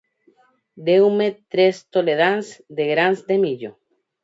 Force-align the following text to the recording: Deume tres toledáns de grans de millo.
Deume 0.87 1.27
tres 1.53 1.75
toledáns 1.93 2.47
de 2.77 2.83
grans 2.93 3.19
de 3.29 3.35
millo. 3.43 3.71